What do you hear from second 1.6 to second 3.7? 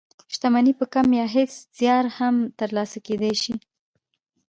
زيار هم تر لاسه کېدلای شي.